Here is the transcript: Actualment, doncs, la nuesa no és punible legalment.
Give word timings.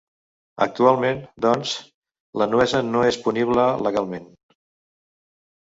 Actualment, 0.65 1.21
doncs, 1.47 1.73
la 2.43 2.49
nuesa 2.55 2.83
no 2.89 3.05
és 3.13 3.21
punible 3.29 3.69
legalment. 3.91 4.29